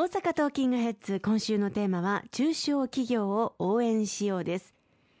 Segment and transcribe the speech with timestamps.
[0.00, 4.72] 大阪トーキングヘッズ今週のテーマは中小企業を応援しようです。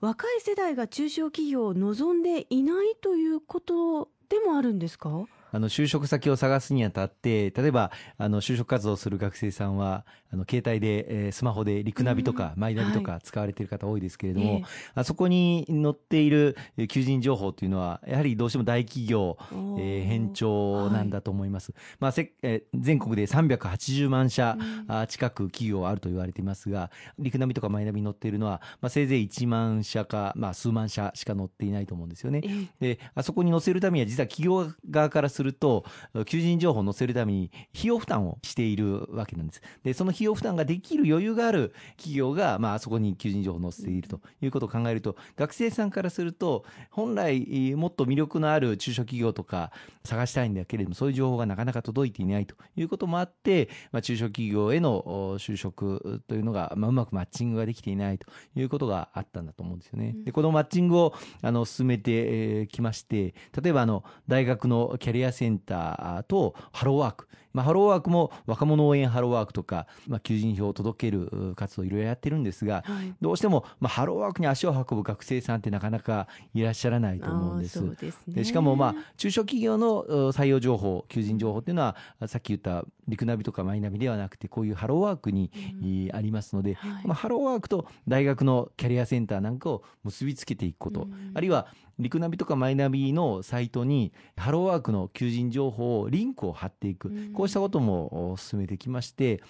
[0.00, 5.24] 若い世代が中小企業を望んでいないということでもあるんですか？
[5.52, 14.64] あの就職先を探すにあたって例えばあの就職活動する学生さんはあの携帯で、えー、スマホでリクナビとか、マイナビとか使われている方多いですけれども、はい、
[14.94, 16.56] あそこに載っている
[16.88, 24.56] 求人情報というのはやはりどうしても大企業、えー、偏重なんだと思います、はい、まあせえー、全国で380万社、
[24.88, 32.42] うん、近く企業あると言われていますがリクナビとかマイナビに載っているのは、まあ、せいぜい1万社か、まあ、数万社しか載っていないと思うんですよね。
[32.80, 35.84] であそこに載せるためには実は企業側からすると
[36.26, 39.62] 求人情報を載せるために費用負担をしているわけなんです。
[39.82, 49.72] でその費用負担ができる余裕がある企業が、まあ、そこに求人情報を載せているということを考えると、学生さんからすると、本来もっと魅力のある中小企業とか
[50.04, 60.14] 探したいんだけれども、そういう情報がなかなか届いていないということもあって、まあ、中小企業への就職というのが、まあ、うまくマッチングができていないということがあったんだと思うんですよね。
[60.24, 77.80] でこのマッチングをあの進めてきまして、例えばあの大学のキャリアセンターとハローワーク、まあ、ハローワークも若者応援ハローワークとか、まあ、求人票を届ける活動いろいろやってるんですが、はい、どうしても、まあ、ハローワークに足を運ぶ学生さんってなかなかいらっしゃらないと思うんです。
[77.96, 85.50] で、ね、しかも、まあ、中小企業の採用情報、求人情報っていうのは、さっき言ったリクナビとかマイナビではなくて、こういうハローワークに、
[85.82, 91.66] うん、ありますので、はい、まあ、ハローワークと大学のキャリアセンターなんかを結びつけていくこと、うん、あるいは
[92.00, 99.42] リクナビとかマイナビのサイトにハローワークの求人情報をリンクを貼っていく、うん、こうしたことも進めてきまして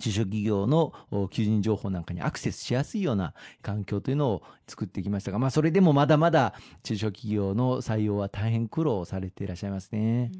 [0.00, 0.92] 中小企業の
[1.30, 10.32] 求人情報なんかにアクセスしやすいような環境というのを作ってきましたが、まあ、それでもまだまだ中小企業の採用は大変苦労されていらっしゃいますね。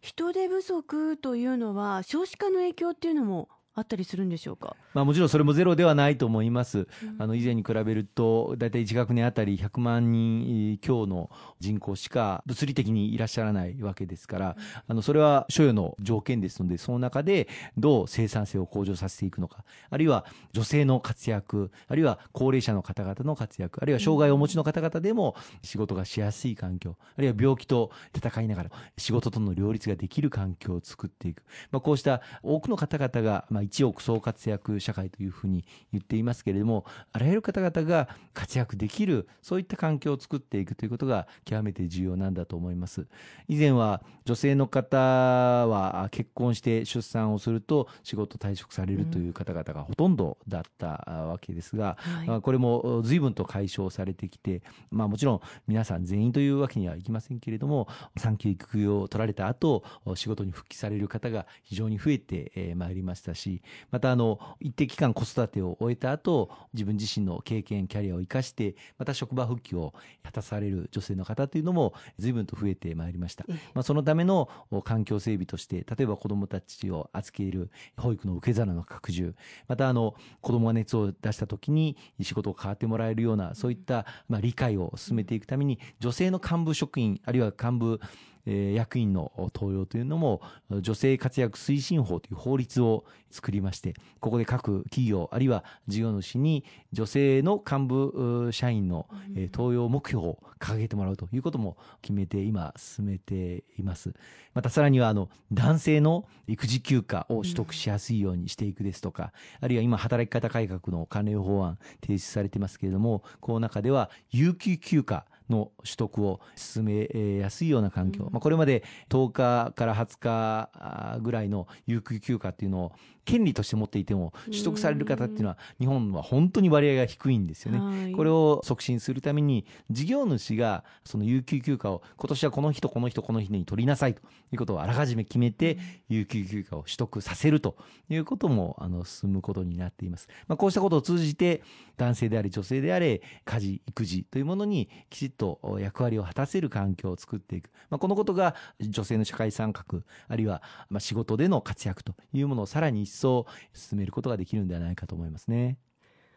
[0.00, 6.86] 人手不足というのは少子化の影響っていうのもあったりするんでしょうか、まあ、もちろんそれもゼロではないと思います、うん、
[7.18, 14.54] あの以前に比べると、大体1学年あたり100万人強の人口しか物理的にいらっしゃらないわけですから、うん、
[14.88, 31.42] あのそれは所有の条件ですので、その中でどう生産性を向上させていくのか、あるいは女性の活躍、あるいは高齢者の方々の活躍、あるいは障害をお持ちの方々でも仕事がしやすい環境、あるいは病気と戦いながら仕事との両立ができる環境を作っていく、
[31.72, 43.06] まあ、こうした多くの方々が、まあ一億総活躍社会というふうに言っていますけれどもあらゆる方々が活躍できるそういった環境を作っていくということが極めて重要なんだと思います。
[43.48, 51.96] 以前は女性の方は結婚して出産をすると仕事退職されるという方々がほとんどだったわけですが、
[52.26, 63.53] はい、これも随分と解消されてきて、まあ、もちろん皆さん全員というわけにはいきませんけれども産休育休を取られた後仕事に復帰される方が非常に増えてまいりましたし
[63.90, 73.44] またあの一定期間子育てを終えた後自分自身の経験キャリアを生かしてまた職場復帰を果たされる女性の方というのも随分と増えてまいりました、
[73.74, 74.48] まあ、そのための
[74.84, 79.34] 環境整備として例えば子どもたちを預ける保育の受け皿の拡充
[79.68, 99.08] またあの子どもが熱を出した時に仕事を変わってもらえるようなそういったまあ理解を進めていくために女性の幹部職員あるいは幹部えー、役員の登用というのも女性活躍推進法という法律を作りましてここで各企業あるいは事業主に女性の幹部社員の、
[99.52, 104.14] 登用目標を掲げてもらうということも決めて今進めています。
[104.54, 122.92] またさらにはあの男性の育児休暇を取得しやすいようにしていくですとか、あるいは今働き方改革の関連法案提出されてますけれどもこの中では有給休暇の取得を進めやすいような環境、まあ、これまで10日から20日ぐらいの有給休暇っていうのを
[123.24, 128.12] 権利として持っていても取得される方っていうのは日本は本当に割合が低いんですよね。
[128.12, 134.20] これを促進するために事業主がその有給休暇を今年はこの人この人この日に取りなさいと
[134.52, 135.78] いうことをあらかじめ決めて
[136.08, 137.76] 有給休暇を取得させると
[138.08, 140.28] いうこともあの進むことになっています。
[140.46, 141.62] まあ、こうしたことを通じて
[141.96, 149.84] 男性であれ女性であれ家事育児というものにきちっと役割を果たせる環境を作っていく、まあ、このことが女性の社会参画
[150.28, 155.78] あるいはまあ仕事での活躍というものをさらに一層進めることができるんではないかと思いますね。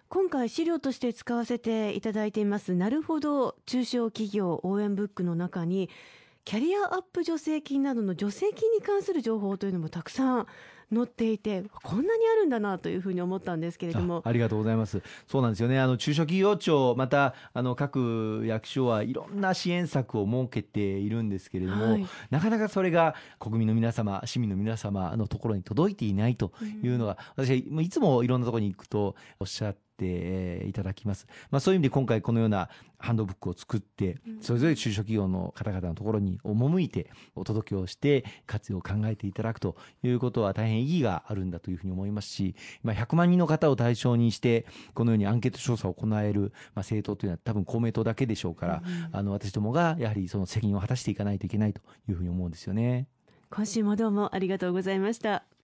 [0.09, 5.89] 今回資料として使わせていただいていますなるほど中小企業応援ブックの中に
[6.47, 10.47] キャリアアップ助成金などの助成金に関する情報というのもたくさん
[10.95, 14.21] 載っていてこんなにあるんだなというふうに思ったんですけれども。
[14.23, 15.01] ありがとうございます。
[15.27, 15.77] そうなんですよね。
[15.77, 31.27] あの中小企業庁またあの各役所はいろんな支援策を設けているんですけれども、はい、なかなかそれが国民の皆様市民の皆様のところに届いていないというのが、うん、私はいつもいろんなところに行くとおっしゃってていただきます。
[31.49, 46.51] まあ、そういう意味で今回このようなハンドブックを作って、それぞれ中小企業の方々のところに赴いてお届けをして活用を考えていただくということは大変意義があるんだというふうに思いますし、まあ、100万人の方を対象にしてこのようにアンケート調査を行える、まあ、
[46.81, 53.07] 政党というのは多分公明党だけでしょうから、あの私どもがやはりその責任を果たしていかないといけないというふうに思うんですよね。
[53.49, 55.56] 今週もどうもありがとうございました。